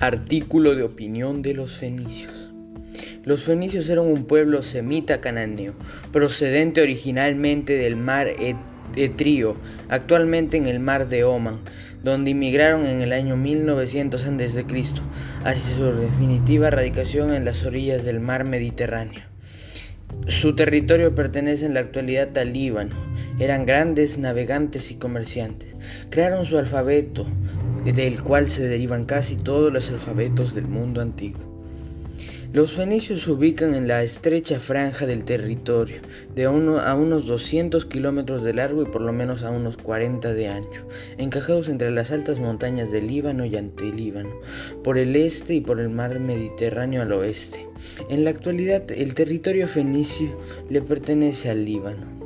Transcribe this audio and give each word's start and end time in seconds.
Artículo 0.00 0.74
de 0.74 0.82
opinión 0.82 1.40
de 1.40 1.54
los 1.54 1.72
fenicios. 1.72 2.50
Los 3.24 3.44
fenicios 3.44 3.88
eran 3.88 4.04
un 4.04 4.26
pueblo 4.26 4.60
semita 4.60 5.22
cananeo, 5.22 5.72
procedente 6.12 6.82
originalmente 6.82 7.78
del 7.78 7.96
mar 7.96 8.28
Etrío, 8.94 9.56
actualmente 9.88 10.58
en 10.58 10.66
el 10.66 10.80
mar 10.80 11.08
de 11.08 11.24
Oman, 11.24 11.60
donde 12.04 12.32
inmigraron 12.32 12.84
en 12.84 13.00
el 13.00 13.14
año 13.14 13.38
1900 13.38 14.22
a.C., 14.22 14.64
hacia 15.44 15.76
su 15.76 15.84
definitiva 15.92 16.68
radicación 16.68 17.32
en 17.32 17.46
las 17.46 17.64
orillas 17.64 18.04
del 18.04 18.20
mar 18.20 18.44
Mediterráneo. 18.44 19.22
Su 20.28 20.54
territorio 20.54 21.14
pertenece 21.14 21.64
en 21.64 21.72
la 21.72 21.80
actualidad 21.80 22.36
al 22.36 22.52
Líbano. 22.52 22.94
Eran 23.38 23.64
grandes 23.64 24.18
navegantes 24.18 24.90
y 24.90 24.96
comerciantes. 24.96 25.74
Crearon 26.10 26.44
su 26.44 26.58
alfabeto, 26.58 27.26
del 27.92 28.22
cual 28.22 28.48
se 28.48 28.66
derivan 28.66 29.04
casi 29.04 29.36
todos 29.36 29.72
los 29.72 29.90
alfabetos 29.90 30.54
del 30.54 30.66
mundo 30.66 31.00
antiguo. 31.00 31.56
Los 32.52 32.72
fenicios 32.72 33.22
se 33.22 33.32
ubican 33.32 33.74
en 33.74 33.86
la 33.86 34.02
estrecha 34.02 34.60
franja 34.60 35.04
del 35.04 35.24
territorio, 35.24 36.00
de 36.34 36.48
uno 36.48 36.80
a 36.80 36.94
unos 36.94 37.26
200 37.26 37.84
kilómetros 37.84 38.42
de 38.44 38.54
largo 38.54 38.82
y 38.82 38.86
por 38.86 39.02
lo 39.02 39.12
menos 39.12 39.42
a 39.42 39.50
unos 39.50 39.76
40 39.76 40.32
de 40.32 40.48
ancho, 40.48 40.88
encajados 41.18 41.68
entre 41.68 41.90
las 41.90 42.10
altas 42.12 42.38
montañas 42.38 42.90
del 42.90 43.08
Líbano 43.08 43.44
y 43.44 43.56
Antilíbano, 43.56 44.30
por 44.82 44.96
el 44.96 45.16
este 45.16 45.54
y 45.54 45.60
por 45.60 45.80
el 45.80 45.90
mar 45.90 46.18
Mediterráneo 46.18 47.02
al 47.02 47.12
oeste. 47.12 47.66
En 48.08 48.24
la 48.24 48.30
actualidad, 48.30 48.90
el 48.90 49.14
territorio 49.14 49.68
fenicio 49.68 50.34
le 50.70 50.80
pertenece 50.80 51.50
al 51.50 51.64
Líbano. 51.64 52.25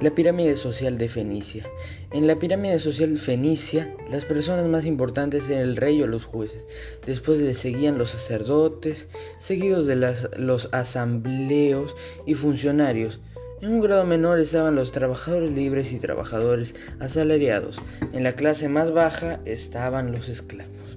La 0.00 0.14
pirámide 0.14 0.54
social 0.54 0.96
de 0.96 1.08
Fenicia. 1.08 1.64
En 2.12 2.28
la 2.28 2.38
pirámide 2.38 2.78
social 2.78 3.18
fenicia, 3.18 3.92
las 4.08 4.24
personas 4.24 4.66
más 4.68 4.86
importantes 4.86 5.48
eran 5.48 5.62
el 5.62 5.76
rey 5.76 6.00
o 6.00 6.06
los 6.06 6.24
jueces. 6.24 6.62
Después 7.04 7.40
le 7.40 7.52
seguían 7.52 7.98
los 7.98 8.10
sacerdotes, 8.10 9.08
seguidos 9.40 9.88
de 9.88 9.96
los 9.96 10.68
asambleos 10.70 11.96
y 12.26 12.34
funcionarios. 12.34 13.20
En 13.60 13.70
un 13.70 13.80
grado 13.80 14.04
menor 14.04 14.38
estaban 14.38 14.76
los 14.76 14.92
trabajadores 14.92 15.50
libres 15.50 15.92
y 15.92 15.98
trabajadores 15.98 16.76
asalariados. 17.00 17.82
En 18.12 18.22
la 18.22 18.34
clase 18.34 18.68
más 18.68 18.92
baja 18.92 19.40
estaban 19.46 20.12
los 20.12 20.28
esclavos. 20.28 20.96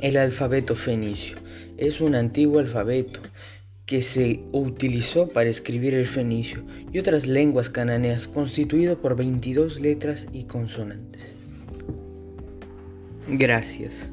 El 0.00 0.16
alfabeto 0.16 0.74
fenicio 0.74 1.36
es 1.76 2.00
un 2.00 2.14
antiguo 2.14 2.58
alfabeto 2.58 3.20
que 3.86 4.02
se 4.02 4.40
utilizó 4.52 5.28
para 5.28 5.50
escribir 5.50 5.94
el 5.94 6.06
fenicio 6.06 6.64
y 6.92 6.98
otras 6.98 7.26
lenguas 7.26 7.68
cananeas, 7.68 8.28
constituido 8.28 9.00
por 9.00 9.16
22 9.16 9.80
letras 9.80 10.26
y 10.32 10.44
consonantes. 10.44 11.34
Gracias. 13.28 14.10